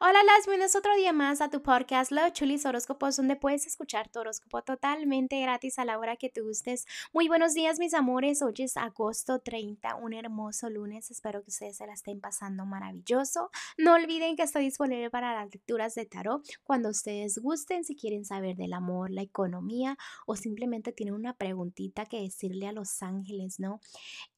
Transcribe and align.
Hola, 0.00 0.22
las 0.22 0.46
bienvenidos 0.46 0.76
otro 0.76 0.94
día 0.94 1.12
más 1.12 1.40
a 1.40 1.50
tu 1.50 1.60
podcast 1.60 2.12
Los 2.12 2.32
Chulis 2.32 2.64
Horóscopos, 2.64 3.16
donde 3.16 3.34
puedes 3.34 3.66
escuchar 3.66 4.08
tu 4.08 4.20
horóscopo 4.20 4.62
totalmente 4.62 5.40
gratis 5.40 5.76
a 5.80 5.84
la 5.84 5.98
hora 5.98 6.14
que 6.14 6.28
te 6.28 6.40
gustes. 6.40 6.86
Muy 7.12 7.26
buenos 7.26 7.52
días, 7.52 7.80
mis 7.80 7.94
amores. 7.94 8.40
Hoy 8.40 8.54
es 8.58 8.76
agosto 8.76 9.40
30, 9.40 9.96
un 9.96 10.14
hermoso 10.14 10.70
lunes. 10.70 11.10
Espero 11.10 11.42
que 11.42 11.50
ustedes 11.50 11.78
se 11.78 11.86
la 11.88 11.94
estén 11.94 12.20
pasando 12.20 12.64
maravilloso. 12.64 13.50
No 13.76 13.94
olviden 13.94 14.36
que 14.36 14.44
estoy 14.44 14.66
disponible 14.66 15.10
para 15.10 15.34
las 15.34 15.52
lecturas 15.52 15.96
de 15.96 16.06
tarot 16.06 16.46
cuando 16.62 16.90
ustedes 16.90 17.36
gusten, 17.38 17.82
si 17.82 17.96
quieren 17.96 18.24
saber 18.24 18.54
del 18.54 18.74
amor, 18.74 19.10
la 19.10 19.22
economía 19.22 19.98
o 20.26 20.36
simplemente 20.36 20.92
tienen 20.92 21.16
una 21.16 21.34
preguntita 21.34 22.06
que 22.06 22.20
decirle 22.20 22.68
a 22.68 22.72
los 22.72 23.02
ángeles, 23.02 23.58
¿no? 23.58 23.80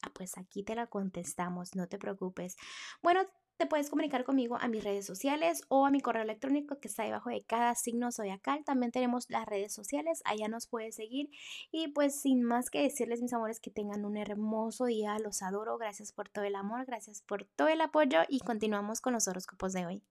Ah, 0.01 0.09
pues 0.11 0.39
aquí 0.39 0.63
te 0.63 0.73
la 0.73 0.87
contestamos, 0.87 1.75
no 1.75 1.87
te 1.87 1.99
preocupes. 1.99 2.57
Bueno, 3.03 3.27
te 3.61 3.67
puedes 3.67 3.91
comunicar 3.91 4.23
conmigo 4.23 4.57
a 4.59 4.67
mis 4.67 4.83
redes 4.83 5.05
sociales 5.05 5.61
o 5.67 5.85
a 5.85 5.91
mi 5.91 6.01
correo 6.01 6.23
electrónico 6.23 6.79
que 6.79 6.87
está 6.87 7.03
debajo 7.03 7.29
de 7.29 7.43
cada 7.43 7.75
signo 7.75 8.11
zodiacal. 8.11 8.63
También 8.65 8.91
tenemos 8.91 9.29
las 9.29 9.45
redes 9.45 9.71
sociales, 9.71 10.23
allá 10.25 10.47
nos 10.47 10.65
puedes 10.65 10.95
seguir. 10.95 11.29
Y 11.71 11.89
pues 11.89 12.19
sin 12.19 12.41
más 12.41 12.71
que 12.71 12.81
decirles, 12.81 13.21
mis 13.21 13.33
amores, 13.33 13.59
que 13.59 13.69
tengan 13.69 14.03
un 14.03 14.17
hermoso 14.17 14.85
día. 14.85 15.19
Los 15.19 15.43
adoro. 15.43 15.77
Gracias 15.77 16.11
por 16.11 16.27
todo 16.27 16.43
el 16.43 16.55
amor, 16.55 16.87
gracias 16.87 17.21
por 17.21 17.45
todo 17.55 17.67
el 17.67 17.81
apoyo 17.81 18.21
y 18.27 18.39
continuamos 18.39 18.99
con 18.99 19.13
los 19.13 19.27
horóscopos 19.27 19.73
de 19.73 19.85
hoy. 19.85 20.01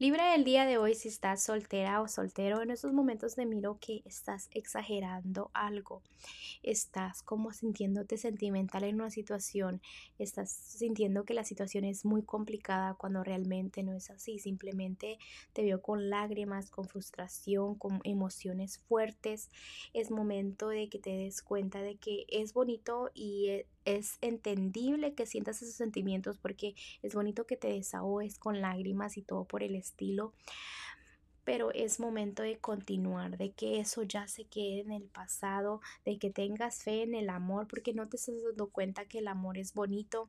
Libra 0.00 0.34
el 0.34 0.44
día 0.44 0.64
de 0.64 0.78
hoy 0.78 0.94
si 0.94 1.08
estás 1.08 1.42
soltera 1.42 2.00
o 2.00 2.08
soltero. 2.08 2.62
En 2.62 2.70
estos 2.70 2.94
momentos 2.94 3.34
te 3.34 3.44
miro 3.44 3.76
que 3.78 4.00
estás 4.06 4.48
exagerando 4.52 5.50
algo. 5.52 6.02
Estás 6.62 7.22
como 7.22 7.52
sintiéndote 7.52 8.16
sentimental 8.16 8.84
en 8.84 8.94
una 8.94 9.10
situación. 9.10 9.82
Estás 10.18 10.52
sintiendo 10.52 11.24
que 11.24 11.34
la 11.34 11.44
situación 11.44 11.84
es 11.84 12.06
muy 12.06 12.22
complicada 12.22 12.79
cuando 12.98 13.24
realmente 13.24 13.82
no 13.82 13.94
es 13.94 14.10
así. 14.10 14.38
Simplemente 14.38 15.18
te 15.52 15.62
veo 15.62 15.82
con 15.82 16.10
lágrimas, 16.10 16.70
con 16.70 16.86
frustración, 16.86 17.74
con 17.76 18.00
emociones 18.04 18.78
fuertes. 18.78 19.50
Es 19.92 20.10
momento 20.10 20.68
de 20.68 20.88
que 20.88 20.98
te 20.98 21.10
des 21.10 21.42
cuenta 21.42 21.82
de 21.82 21.96
que 21.96 22.26
es 22.28 22.52
bonito 22.52 23.10
y 23.14 23.48
e, 23.48 23.66
es 23.84 24.18
entendible 24.20 25.14
que 25.14 25.26
sientas 25.26 25.62
esos 25.62 25.74
sentimientos 25.74 26.38
porque 26.38 26.74
es 27.02 27.14
bonito 27.14 27.46
que 27.46 27.56
te 27.56 27.68
desahogues 27.68 28.38
con 28.38 28.60
lágrimas 28.60 29.16
y 29.16 29.22
todo 29.22 29.44
por 29.44 29.62
el 29.62 29.74
estilo. 29.74 30.32
Pero 31.44 31.72
es 31.72 31.98
momento 31.98 32.42
de 32.42 32.58
continuar, 32.58 33.38
de 33.38 33.52
que 33.52 33.80
eso 33.80 34.02
ya 34.02 34.28
se 34.28 34.44
quede 34.44 34.80
en 34.80 34.92
el 34.92 35.04
pasado, 35.04 35.80
de 36.04 36.18
que 36.18 36.30
tengas 36.30 36.82
fe 36.82 37.02
en 37.02 37.14
el 37.14 37.30
amor, 37.30 37.66
porque 37.66 37.94
no 37.94 38.08
te 38.08 38.18
estás 38.18 38.42
dando 38.42 38.68
cuenta 38.68 39.06
que 39.06 39.18
el 39.18 39.28
amor 39.28 39.56
es 39.56 39.72
bonito, 39.72 40.28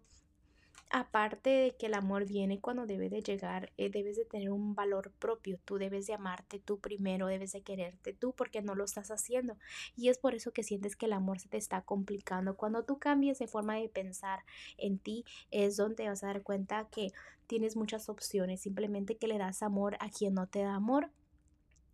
aparte 0.91 1.49
de 1.49 1.75
que 1.77 1.87
el 1.87 1.93
amor 1.93 2.25
viene 2.25 2.59
cuando 2.59 2.85
debe 2.85 3.09
de 3.09 3.21
llegar, 3.21 3.71
eh, 3.77 3.89
debes 3.89 4.17
de 4.17 4.25
tener 4.25 4.49
un 4.51 4.75
valor 4.75 5.11
propio, 5.19 5.59
tú 5.65 5.77
debes 5.77 6.07
de 6.07 6.13
amarte 6.13 6.59
tú 6.59 6.79
primero, 6.79 7.27
debes 7.27 7.53
de 7.53 7.61
quererte 7.61 8.13
tú 8.13 8.33
porque 8.33 8.61
no 8.61 8.75
lo 8.75 8.83
estás 8.83 9.09
haciendo. 9.11 9.57
Y 9.95 10.09
es 10.09 10.17
por 10.17 10.35
eso 10.35 10.51
que 10.51 10.63
sientes 10.63 10.95
que 10.95 11.05
el 11.05 11.13
amor 11.13 11.39
se 11.39 11.49
te 11.49 11.57
está 11.57 11.81
complicando. 11.81 12.55
Cuando 12.55 12.83
tú 12.83 12.99
cambies 12.99 13.39
de 13.39 13.47
forma 13.47 13.75
de 13.75 13.89
pensar 13.89 14.39
en 14.77 14.99
ti, 14.99 15.25
es 15.49 15.77
donde 15.77 16.07
vas 16.07 16.23
a 16.23 16.27
dar 16.27 16.43
cuenta 16.43 16.87
que 16.91 17.11
tienes 17.47 17.75
muchas 17.75 18.09
opciones, 18.09 18.61
simplemente 18.61 19.17
que 19.17 19.27
le 19.27 19.37
das 19.37 19.63
amor 19.63 19.97
a 19.99 20.09
quien 20.09 20.33
no 20.33 20.47
te 20.47 20.59
da 20.59 20.75
amor 20.75 21.11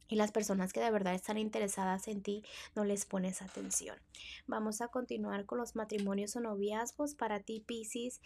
y 0.07 0.15
las 0.15 0.31
personas 0.31 0.73
que 0.73 0.79
de 0.79 0.91
verdad 0.91 1.13
están 1.13 1.37
interesadas 1.37 2.07
en 2.07 2.21
ti 2.21 2.43
no 2.75 2.85
les 2.85 3.05
pones 3.05 3.41
atención. 3.41 3.97
Vamos 4.45 4.81
a 4.81 4.87
continuar 4.87 5.45
con 5.45 5.57
los 5.59 5.75
matrimonios 5.75 6.35
o 6.35 6.39
noviazgos. 6.39 7.15
Para 7.15 7.39
ti, 7.41 7.63
Pisces, 7.65 8.21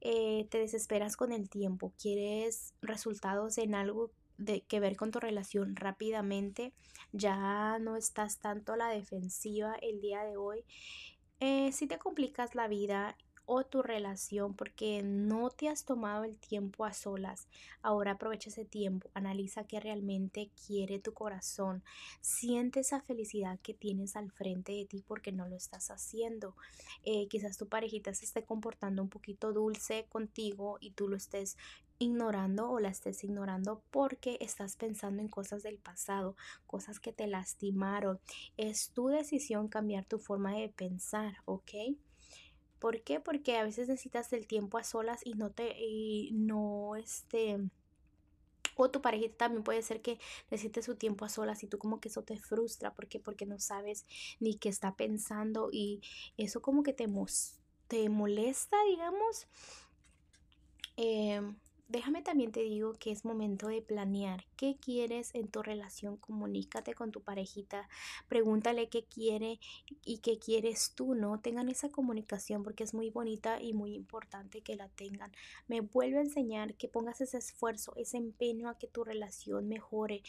eh, 0.00 0.46
te 0.50 0.58
desesperas 0.58 1.16
con 1.16 1.32
el 1.32 1.48
tiempo, 1.48 1.92
quieres 2.00 2.74
resultados 2.82 3.58
en 3.58 3.74
algo 3.74 4.10
de 4.38 4.62
que 4.62 4.80
ver 4.80 4.96
con 4.96 5.10
tu 5.10 5.20
relación 5.20 5.76
rápidamente, 5.76 6.72
ya 7.12 7.78
no 7.78 7.96
estás 7.96 8.38
tanto 8.38 8.72
a 8.72 8.76
la 8.76 8.88
defensiva 8.88 9.76
el 9.80 10.00
día 10.00 10.24
de 10.24 10.36
hoy. 10.36 10.64
Eh, 11.40 11.72
si 11.72 11.86
te 11.86 11.98
complicas 11.98 12.54
la 12.54 12.68
vida 12.68 13.16
o 13.46 13.64
tu 13.64 13.82
relación 13.82 14.54
porque 14.54 15.02
no 15.02 15.50
te 15.50 15.68
has 15.68 15.84
tomado 15.84 16.24
el 16.24 16.36
tiempo 16.36 16.84
a 16.84 16.92
solas. 16.92 17.48
Ahora 17.82 18.12
aprovecha 18.12 18.50
ese 18.50 18.64
tiempo, 18.64 19.10
analiza 19.14 19.66
qué 19.66 19.80
realmente 19.80 20.50
quiere 20.66 20.98
tu 20.98 21.12
corazón, 21.12 21.82
siente 22.20 22.80
esa 22.80 23.00
felicidad 23.00 23.58
que 23.60 23.74
tienes 23.74 24.16
al 24.16 24.30
frente 24.30 24.72
de 24.72 24.86
ti 24.86 25.04
porque 25.06 25.32
no 25.32 25.46
lo 25.48 25.56
estás 25.56 25.90
haciendo. 25.90 26.56
Eh, 27.04 27.28
quizás 27.28 27.58
tu 27.58 27.68
parejita 27.68 28.14
se 28.14 28.24
esté 28.24 28.44
comportando 28.44 29.02
un 29.02 29.08
poquito 29.08 29.52
dulce 29.52 30.06
contigo 30.08 30.78
y 30.80 30.92
tú 30.92 31.08
lo 31.08 31.16
estés 31.16 31.56
ignorando 31.98 32.70
o 32.70 32.80
la 32.80 32.88
estés 32.88 33.22
ignorando 33.24 33.82
porque 33.90 34.36
estás 34.40 34.76
pensando 34.76 35.22
en 35.22 35.28
cosas 35.28 35.62
del 35.62 35.78
pasado, 35.78 36.36
cosas 36.66 37.00
que 37.00 37.12
te 37.12 37.26
lastimaron. 37.26 38.20
Es 38.56 38.90
tu 38.90 39.08
decisión 39.08 39.68
cambiar 39.68 40.04
tu 40.04 40.18
forma 40.18 40.54
de 40.54 40.68
pensar, 40.68 41.36
¿ok? 41.44 41.70
¿Por 42.84 43.00
qué? 43.00 43.18
Porque 43.18 43.56
a 43.56 43.64
veces 43.64 43.88
necesitas 43.88 44.30
el 44.34 44.46
tiempo 44.46 44.76
a 44.76 44.84
solas 44.84 45.22
y 45.24 45.32
no 45.32 45.50
te, 45.50 45.74
y 45.80 46.32
no 46.32 46.96
este, 46.96 47.58
o 48.76 48.90
tu 48.90 49.00
parejita 49.00 49.38
también 49.38 49.64
puede 49.64 49.80
ser 49.80 50.02
que 50.02 50.18
necesites 50.50 50.84
su 50.84 50.94
tiempo 50.94 51.24
a 51.24 51.30
solas 51.30 51.62
y 51.62 51.66
tú 51.66 51.78
como 51.78 51.98
que 51.98 52.10
eso 52.10 52.24
te 52.24 52.36
frustra. 52.36 52.92
¿Por 52.92 53.08
qué? 53.08 53.18
Porque 53.20 53.46
no 53.46 53.58
sabes 53.58 54.04
ni 54.38 54.56
qué 54.56 54.68
está 54.68 54.96
pensando 54.96 55.70
y 55.72 56.02
eso 56.36 56.60
como 56.60 56.82
que 56.82 56.92
te, 56.92 57.08
te 57.88 58.08
molesta, 58.10 58.76
digamos. 58.90 59.46
Eh, 60.98 61.40
Déjame 61.86 62.22
también 62.22 62.50
te 62.50 62.60
digo 62.60 62.94
que 62.94 63.10
es 63.12 63.26
momento 63.26 63.68
de 63.68 63.82
planear 63.82 64.46
qué 64.56 64.76
quieres 64.80 65.34
en 65.34 65.48
tu 65.48 65.62
relación. 65.62 66.16
Comunícate 66.16 66.94
con 66.94 67.12
tu 67.12 67.22
parejita, 67.22 67.88
pregúntale 68.26 68.88
qué 68.88 69.04
quiere 69.04 69.60
y 70.02 70.18
qué 70.18 70.38
quieres 70.38 70.92
tú, 70.94 71.14
¿no? 71.14 71.40
Tengan 71.40 71.68
esa 71.68 71.90
comunicación 71.90 72.62
porque 72.62 72.84
es 72.84 72.94
muy 72.94 73.10
bonita 73.10 73.60
y 73.60 73.74
muy 73.74 73.94
importante 73.94 74.62
que 74.62 74.76
la 74.76 74.88
tengan. 74.88 75.30
Me 75.68 75.82
vuelve 75.82 76.18
a 76.18 76.22
enseñar 76.22 76.74
que 76.74 76.88
pongas 76.88 77.20
ese 77.20 77.36
esfuerzo, 77.36 77.92
ese 77.96 78.16
empeño 78.16 78.70
a 78.70 78.78
que 78.78 78.88
tu 78.88 79.04
relación 79.04 79.68
mejore 79.68 80.22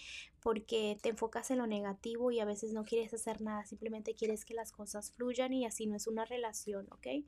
porque 0.45 0.99
te 1.01 1.09
enfocas 1.09 1.49
en 1.49 1.57
lo 1.57 1.65
negativo 1.65 2.29
y 2.29 2.39
a 2.39 2.45
veces 2.45 2.71
no 2.71 2.85
quieres 2.85 3.11
hacer 3.15 3.41
nada, 3.41 3.65
simplemente 3.65 4.13
quieres 4.13 4.45
que 4.45 4.53
las 4.53 4.71
cosas 4.71 5.09
fluyan 5.09 5.51
y 5.53 5.65
así 5.65 5.87
no 5.87 5.95
es 5.95 6.05
una 6.05 6.23
relación, 6.23 6.85
¿ok? 6.91 7.25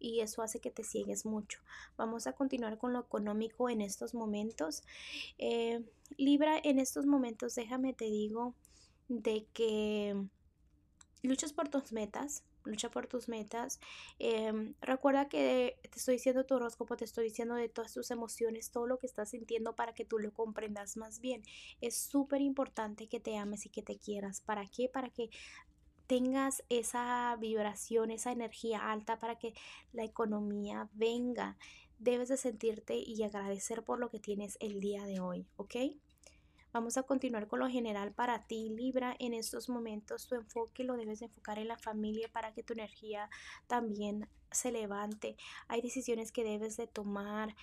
Y 0.00 0.18
eso 0.18 0.42
hace 0.42 0.58
que 0.58 0.72
te 0.72 0.82
ciegues 0.82 1.24
mucho. 1.26 1.60
Vamos 1.96 2.26
a 2.26 2.32
continuar 2.32 2.76
con 2.76 2.92
lo 2.92 2.98
económico 2.98 3.70
en 3.70 3.82
estos 3.82 4.14
momentos. 4.14 4.82
Eh, 5.38 5.84
Libra, 6.16 6.58
en 6.60 6.80
estos 6.80 7.06
momentos, 7.06 7.54
déjame 7.54 7.92
te 7.92 8.06
digo 8.06 8.52
de 9.06 9.46
que 9.52 10.20
luchas 11.22 11.52
por 11.52 11.68
tus 11.68 11.92
metas, 11.92 12.42
lucha 12.66 12.90
por 12.90 13.06
tus 13.06 13.28
metas. 13.28 13.80
Em, 14.18 14.74
recuerda 14.80 15.28
que 15.28 15.78
te 15.82 15.98
estoy 15.98 16.14
diciendo 16.16 16.44
tu 16.44 16.54
horóscopo, 16.54 16.96
te 16.96 17.04
estoy 17.04 17.24
diciendo 17.24 17.54
de 17.54 17.68
todas 17.68 17.92
tus 17.94 18.10
emociones, 18.10 18.70
todo 18.70 18.86
lo 18.86 18.98
que 18.98 19.06
estás 19.06 19.30
sintiendo 19.30 19.74
para 19.74 19.94
que 19.94 20.04
tú 20.04 20.18
lo 20.18 20.32
comprendas 20.32 20.96
más 20.96 21.20
bien. 21.20 21.42
Es 21.80 21.96
súper 21.96 22.40
importante 22.40 23.08
que 23.08 23.20
te 23.20 23.36
ames 23.36 23.66
y 23.66 23.70
que 23.70 23.82
te 23.82 23.98
quieras. 23.98 24.40
¿Para 24.40 24.66
qué? 24.66 24.88
Para 24.88 25.10
que 25.10 25.30
tengas 26.06 26.62
esa 26.68 27.36
vibración, 27.40 28.10
esa 28.10 28.32
energía 28.32 28.90
alta 28.90 29.18
para 29.18 29.38
que 29.38 29.54
la 29.92 30.04
economía 30.04 30.88
venga. 30.92 31.56
Debes 31.98 32.28
de 32.28 32.36
sentirte 32.36 32.96
y 32.98 33.22
agradecer 33.22 33.82
por 33.82 33.98
lo 33.98 34.10
que 34.10 34.20
tienes 34.20 34.58
el 34.60 34.80
día 34.80 35.04
de 35.04 35.20
hoy, 35.20 35.46
¿ok? 35.56 35.76
Vamos 36.72 36.98
a 36.98 37.04
continuar 37.04 37.46
con 37.46 37.60
lo 37.60 37.68
general 37.68 38.12
para 38.12 38.46
ti, 38.46 38.68
Libra. 38.68 39.16
En 39.18 39.32
estos 39.32 39.68
momentos 39.68 40.26
tu 40.26 40.34
enfoque 40.34 40.84
lo 40.84 40.96
debes 40.96 41.22
enfocar 41.22 41.58
en 41.58 41.68
la 41.68 41.78
familia 41.78 42.28
para 42.32 42.52
que 42.52 42.62
tu 42.62 42.74
energía 42.74 43.30
también 43.66 44.28
se 44.50 44.72
levante. 44.72 45.36
Hay 45.68 45.80
decisiones 45.80 46.32
que 46.32 46.44
debes 46.44 46.76
de 46.76 46.86
tomar 46.86 47.54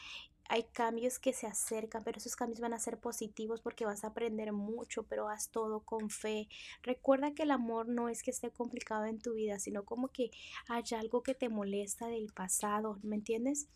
hay 0.49 0.63
cambios 0.63 1.19
que 1.19 1.33
se 1.33 1.47
acercan, 1.47 2.03
pero 2.03 2.17
esos 2.17 2.35
cambios 2.35 2.59
van 2.59 2.73
a 2.73 2.79
ser 2.79 2.99
positivos 2.99 3.61
porque 3.61 3.85
vas 3.85 4.03
a 4.03 4.07
aprender 4.07 4.51
mucho, 4.51 5.03
pero 5.03 5.29
haz 5.29 5.49
todo 5.49 5.79
con 5.81 6.09
fe. 6.09 6.47
Recuerda 6.83 7.33
que 7.33 7.43
el 7.43 7.51
amor 7.51 7.87
no 7.87 8.09
es 8.09 8.23
que 8.23 8.31
esté 8.31 8.51
complicado 8.51 9.05
en 9.05 9.19
tu 9.19 9.33
vida, 9.33 9.59
sino 9.59 9.85
como 9.85 10.09
que 10.09 10.31
hay 10.67 10.83
algo 10.97 11.23
que 11.23 11.33
te 11.33 11.49
molesta 11.49 12.07
del 12.07 12.31
pasado, 12.33 12.99
¿me 13.03 13.15
entiendes? 13.15 13.67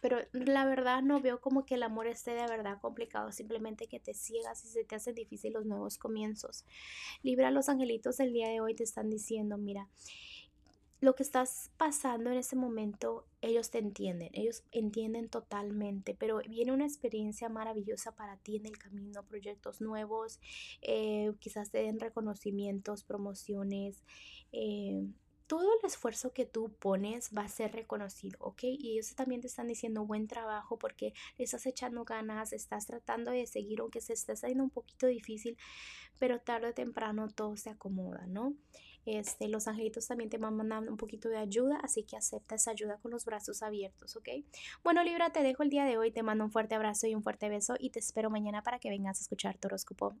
Pero 0.00 0.18
la 0.32 0.64
verdad 0.64 1.02
no 1.02 1.20
veo 1.20 1.40
como 1.40 1.64
que 1.64 1.74
el 1.74 1.82
amor 1.82 2.06
esté 2.06 2.32
de 2.32 2.46
verdad 2.46 2.80
complicado, 2.80 3.32
simplemente 3.32 3.86
que 3.86 4.00
te 4.00 4.14
ciegas 4.14 4.64
y 4.64 4.68
se 4.68 4.84
te 4.84 4.96
hacen 4.96 5.14
difícil 5.14 5.52
los 5.52 5.66
nuevos 5.66 5.98
comienzos. 5.98 6.64
Libra, 7.22 7.50
los 7.50 7.68
angelitos 7.68 8.16
del 8.16 8.32
día 8.32 8.48
de 8.48 8.60
hoy 8.60 8.74
te 8.74 8.84
están 8.84 9.10
diciendo, 9.10 9.58
mira, 9.58 9.88
lo 11.00 11.14
que 11.14 11.22
estás 11.22 11.70
pasando 11.76 12.30
en 12.30 12.38
ese 12.38 12.56
momento, 12.56 13.24
ellos 13.40 13.70
te 13.70 13.78
entienden, 13.78 14.30
ellos 14.32 14.64
entienden 14.72 15.28
totalmente, 15.28 16.16
pero 16.18 16.40
viene 16.48 16.72
una 16.72 16.86
experiencia 16.86 17.48
maravillosa 17.48 18.16
para 18.16 18.36
ti 18.36 18.56
en 18.56 18.66
el 18.66 18.78
camino, 18.78 19.22
proyectos 19.22 19.80
nuevos, 19.80 20.40
eh, 20.82 21.32
quizás 21.38 21.70
te 21.70 21.78
den 21.78 22.00
reconocimientos, 22.00 23.04
promociones. 23.04 24.02
Eh, 24.50 25.06
todo 25.48 25.72
el 25.80 25.86
esfuerzo 25.86 26.32
que 26.32 26.44
tú 26.44 26.70
pones 26.78 27.30
va 27.36 27.42
a 27.42 27.48
ser 27.48 27.72
reconocido, 27.72 28.38
¿ok? 28.40 28.64
Y 28.64 28.92
ellos 28.92 29.14
también 29.14 29.40
te 29.40 29.48
están 29.48 29.66
diciendo 29.66 30.04
buen 30.04 30.28
trabajo 30.28 30.78
porque 30.78 31.14
estás 31.38 31.66
echando 31.66 32.04
ganas, 32.04 32.52
estás 32.52 32.86
tratando 32.86 33.32
de 33.32 33.46
seguir, 33.46 33.80
aunque 33.80 34.00
se 34.00 34.12
esté 34.12 34.32
haciendo 34.32 34.62
un 34.62 34.70
poquito 34.70 35.06
difícil, 35.06 35.56
pero 36.18 36.38
tarde 36.38 36.68
o 36.68 36.74
temprano 36.74 37.28
todo 37.28 37.56
se 37.56 37.70
acomoda, 37.70 38.26
¿no? 38.26 38.54
Este, 39.06 39.48
los 39.48 39.66
angelitos 39.68 40.06
también 40.06 40.28
te 40.28 40.36
van 40.36 40.54
mandando 40.54 40.90
un 40.90 40.98
poquito 40.98 41.30
de 41.30 41.38
ayuda, 41.38 41.80
así 41.82 42.02
que 42.02 42.18
acepta 42.18 42.56
esa 42.56 42.72
ayuda 42.72 42.98
con 42.98 43.10
los 43.10 43.24
brazos 43.24 43.62
abiertos, 43.62 44.16
¿ok? 44.16 44.28
Bueno, 44.84 45.02
Libra, 45.02 45.32
te 45.32 45.42
dejo 45.42 45.62
el 45.62 45.70
día 45.70 45.86
de 45.86 45.96
hoy, 45.96 46.10
te 46.10 46.22
mando 46.22 46.44
un 46.44 46.50
fuerte 46.50 46.74
abrazo 46.74 47.06
y 47.06 47.14
un 47.14 47.22
fuerte 47.22 47.48
beso 47.48 47.74
y 47.78 47.88
te 47.88 48.00
espero 48.00 48.28
mañana 48.28 48.62
para 48.62 48.78
que 48.78 48.90
vengas 48.90 49.18
a 49.18 49.22
escuchar 49.22 49.56
tu 49.56 49.68
horóscopo. 49.68 50.14